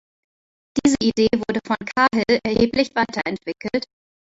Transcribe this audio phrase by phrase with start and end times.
[0.83, 3.85] Diese Idee wurde von Cahill erheblich weiterentwickelt.